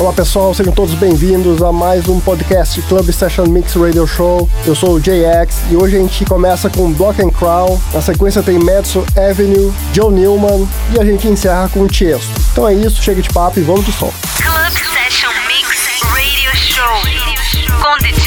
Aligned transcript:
Olá 0.00 0.14
pessoal, 0.14 0.54
sejam 0.54 0.72
todos 0.72 0.94
bem-vindos 0.94 1.62
a 1.62 1.70
mais 1.70 2.08
um 2.08 2.18
podcast 2.20 2.80
Club 2.80 3.10
Session 3.12 3.44
Mix 3.44 3.74
Radio 3.74 4.06
Show. 4.06 4.48
Eu 4.66 4.74
sou 4.74 4.94
o 4.94 4.98
JX 4.98 5.64
e 5.70 5.76
hoje 5.76 5.96
a 5.96 5.98
gente 6.00 6.24
começa 6.24 6.70
com 6.70 6.90
Block 6.90 7.20
and 7.20 7.28
Crown, 7.28 7.78
na 7.92 8.00
sequência 8.00 8.42
tem 8.42 8.58
Madison 8.58 9.04
Avenue, 9.14 9.70
Joe 9.92 10.10
Newman 10.10 10.66
e 10.94 10.98
a 10.98 11.04
gente 11.04 11.28
encerra 11.28 11.68
com 11.68 11.86
Tiesto. 11.86 12.30
Então 12.50 12.66
é 12.66 12.72
isso, 12.72 13.02
chega 13.02 13.20
de 13.20 13.28
papo 13.28 13.60
e 13.60 13.62
vamos 13.62 13.84
de 13.84 13.92
som. 13.92 14.10
Club 14.36 14.72
Session 14.72 15.32
Mix 15.46 15.68
Radio 16.02 16.50
Show 16.56 17.20
com 17.82 17.98
DJ 17.98 18.19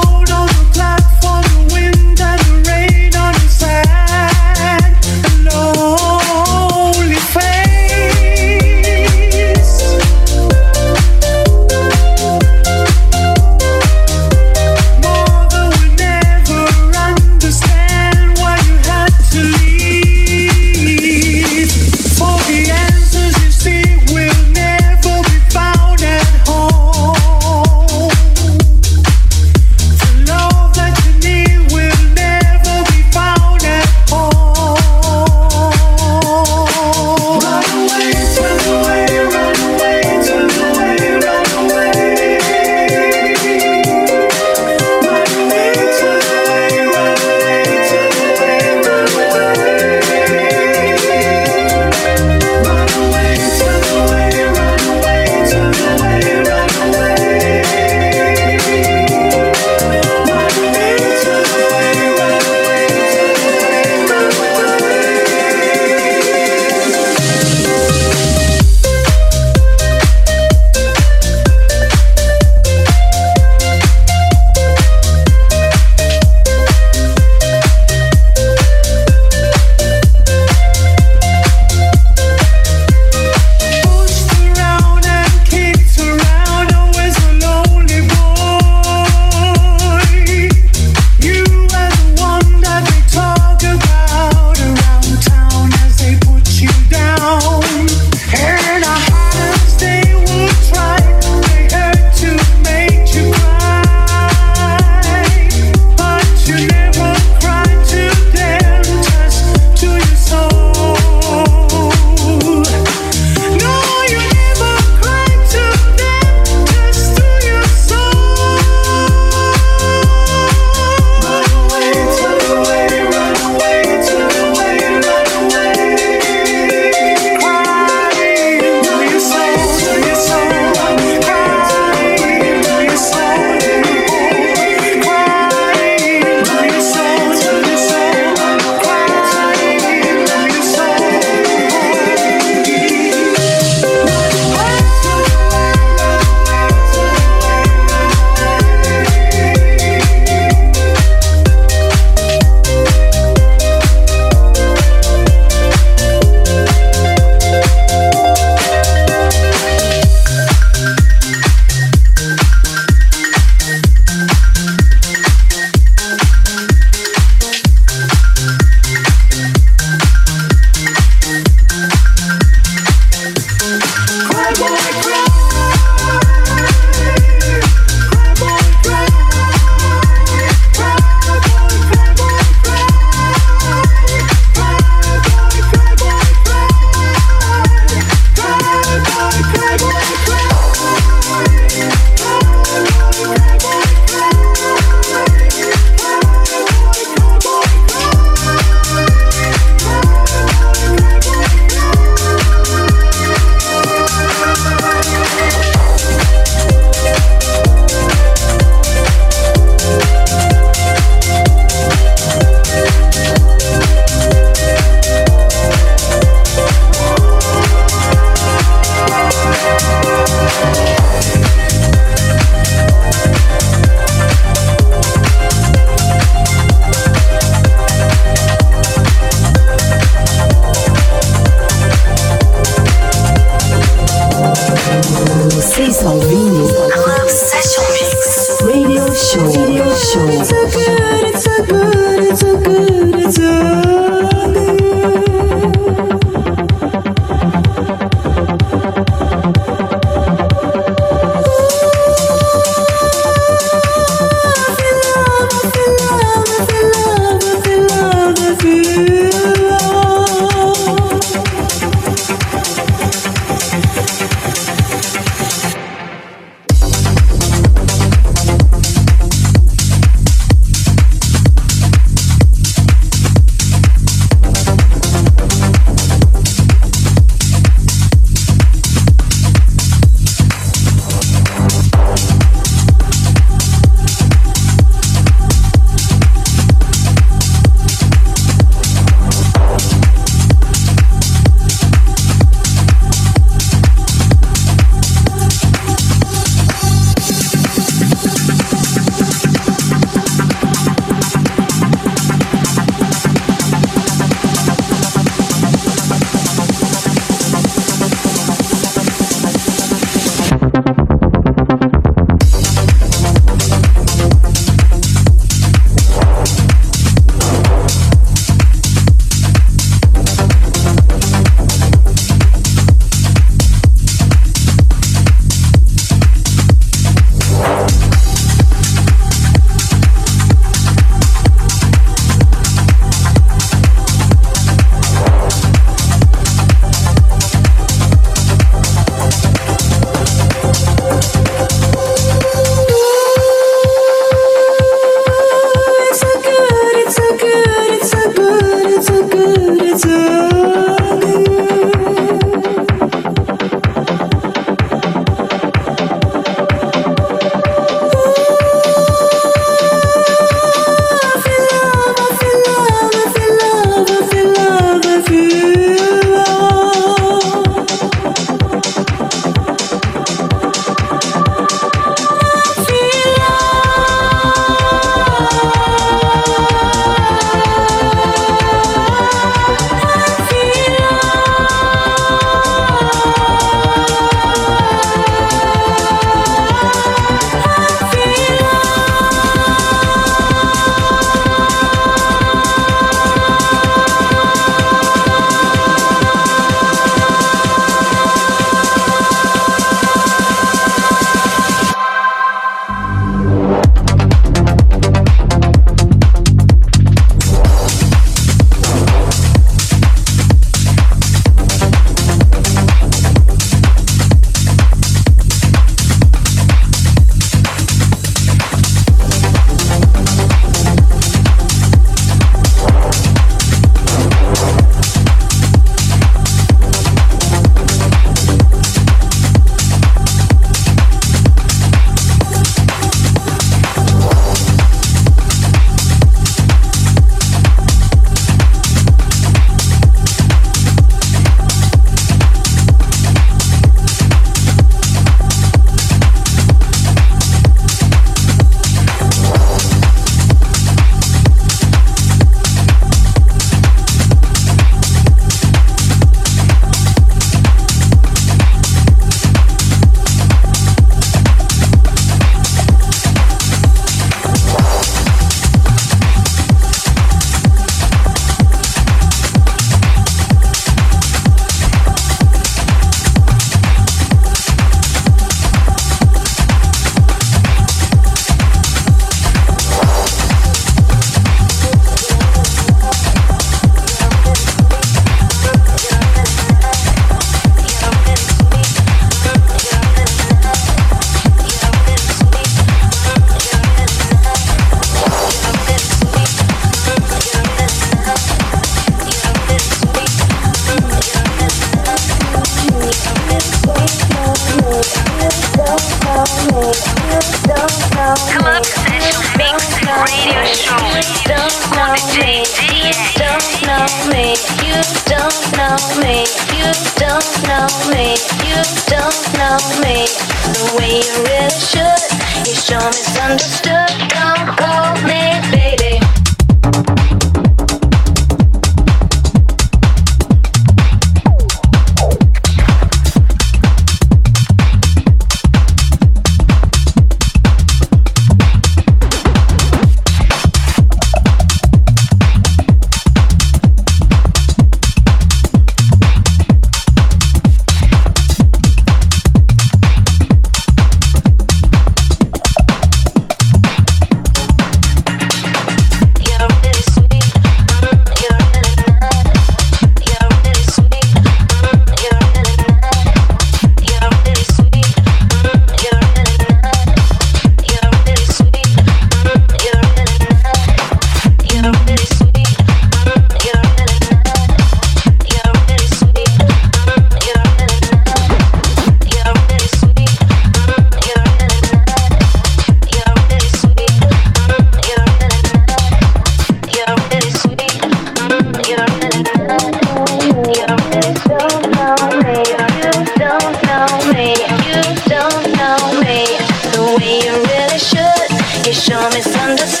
You 599.11 599.17
sure 599.17 599.29
misunderstood. 599.31 600.00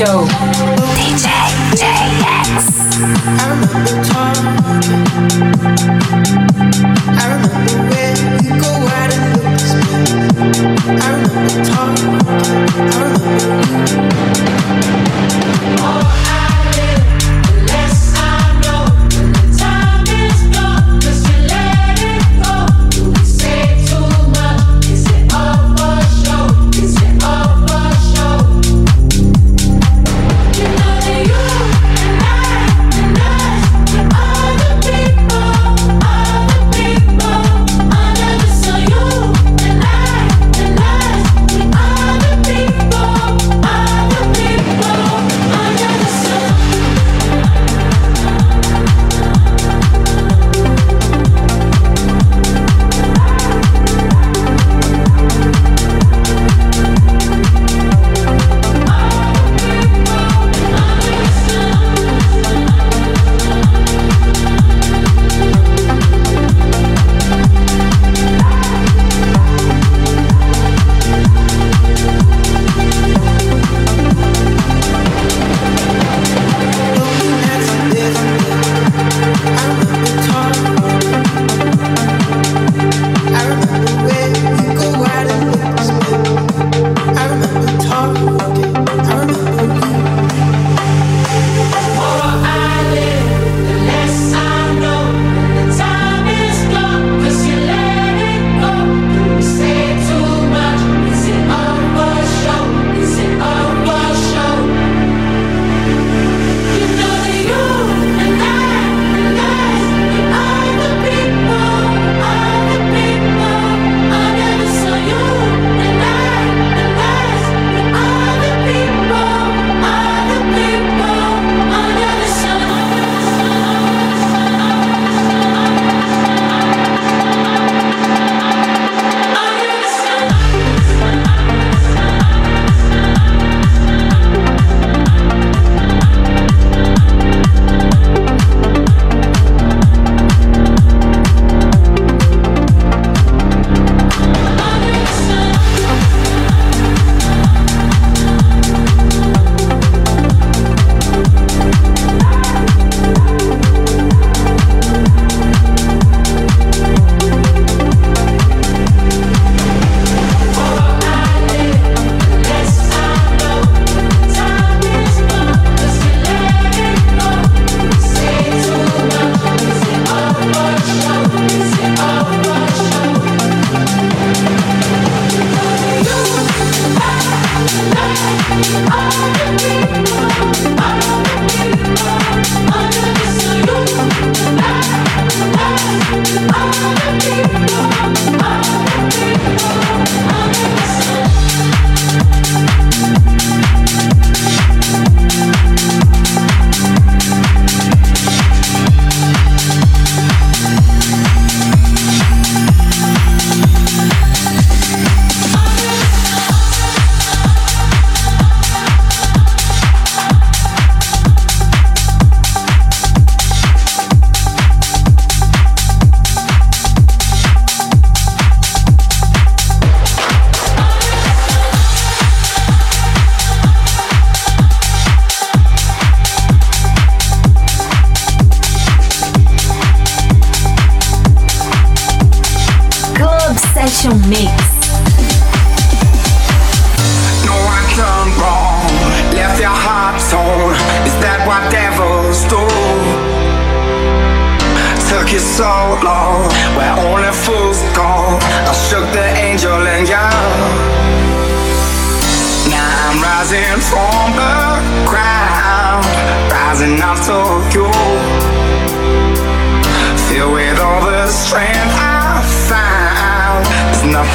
Show. 0.00 0.39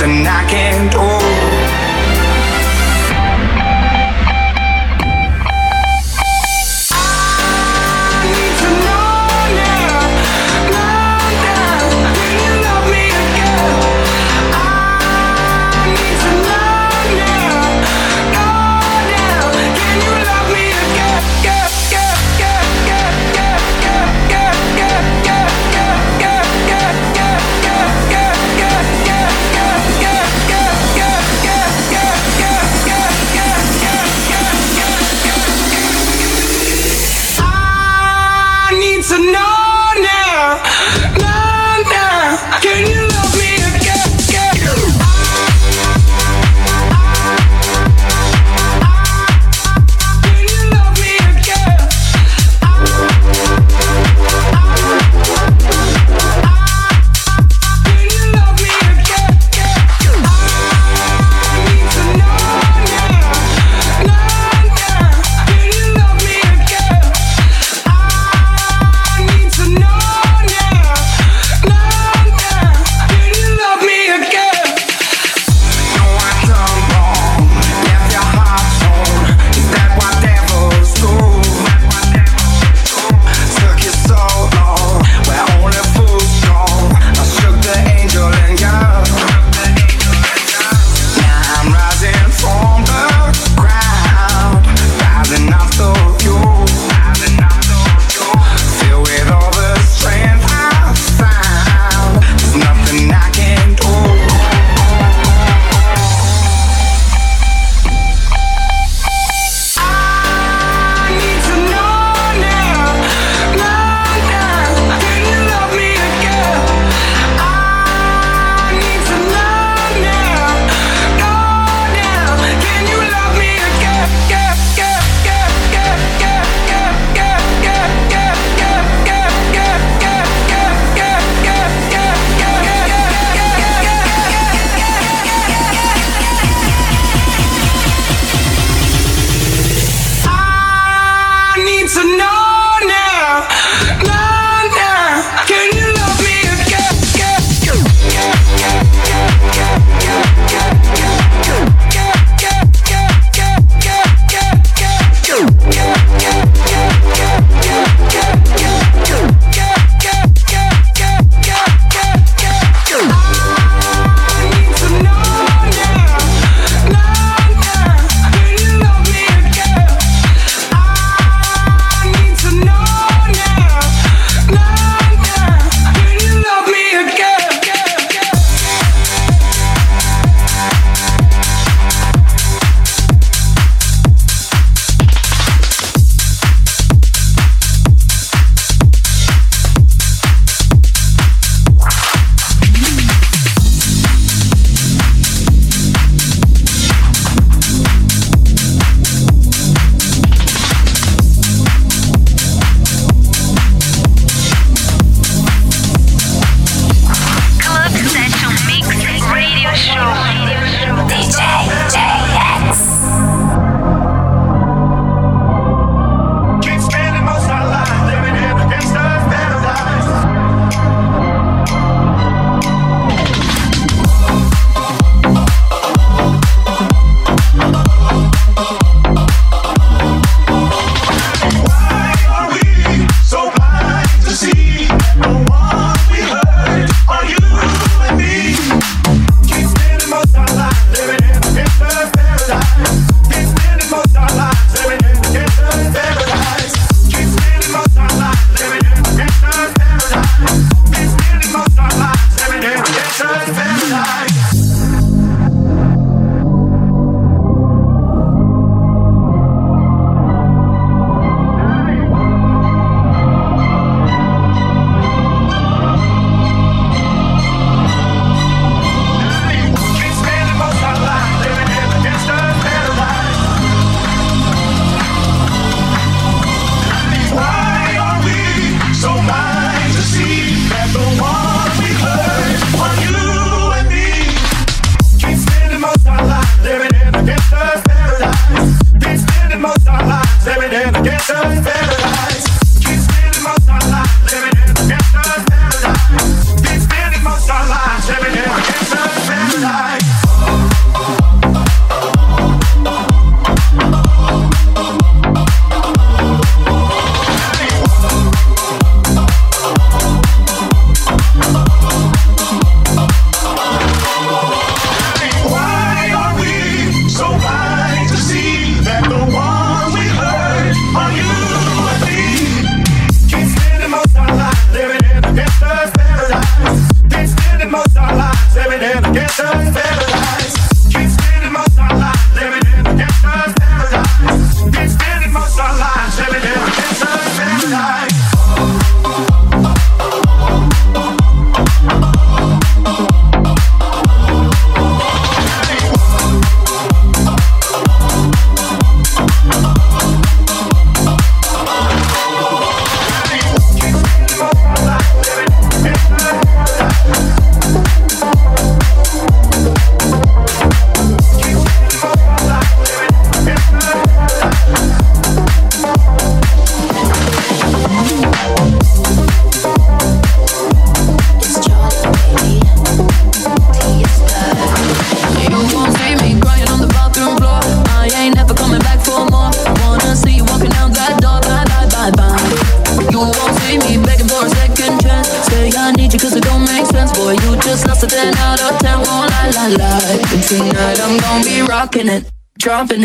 Nothing 0.06 0.28
I 0.28 0.46
can 0.48 1.15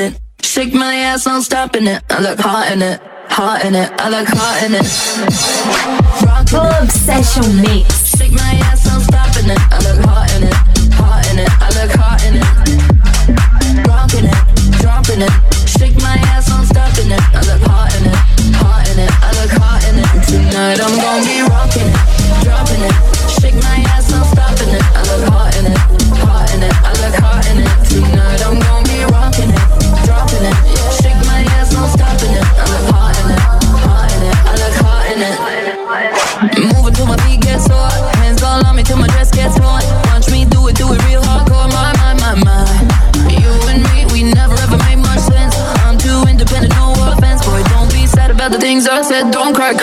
it. 0.01 0.21
Shake 0.43 0.75
my 0.75 0.95
ass, 0.95 1.27
I'm 1.27 1.43
stopping 1.43 1.87
it. 1.87 2.03
I 2.11 2.21
look 2.21 2.39
hot 2.41 2.73
in 2.73 2.83
it, 2.83 3.01
hot 3.29 3.65
in 3.65 3.75
it. 3.75 3.91
I 3.99 4.09
look 4.09 4.27
hot 4.29 4.63
in 4.65 4.75
it. 4.75 4.89
Rock 6.27 6.49
Full 6.49 6.83
obsession 6.83 7.63
mix. 7.63 8.17
Shake 8.17 8.33
my 8.33 8.53
ass, 8.65 8.87
I'm 8.89 9.01
stopping 9.01 9.51
it. 9.51 9.61
I 9.71 9.79
look 9.79 10.05
hot 10.07 10.35
in 10.37 10.49
it. 10.49 10.50